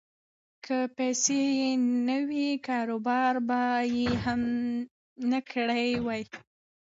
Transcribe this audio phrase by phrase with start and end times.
[0.65, 1.71] که پیسې یې
[2.07, 3.61] نه وی، کاروبار به
[3.95, 4.09] یې
[5.29, 6.23] نه کړی وای.